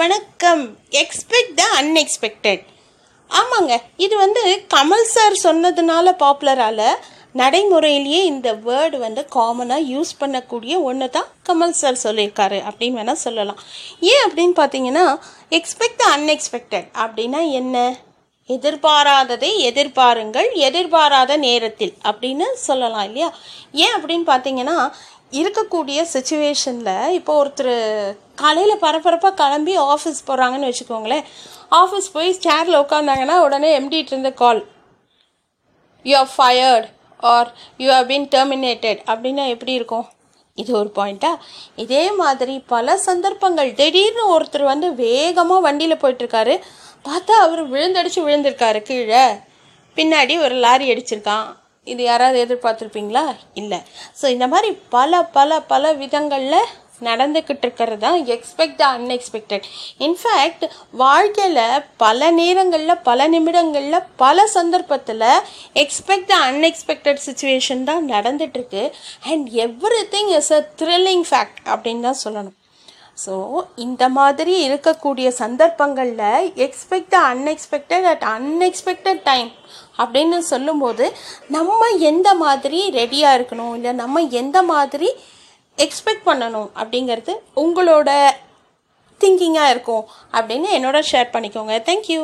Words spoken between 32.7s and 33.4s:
உட்காந்தாங்கன்னா